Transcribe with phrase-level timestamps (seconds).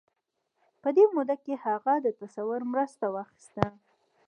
[0.81, 3.65] په دې موده کې هغه د تصور مرسته واخيسته.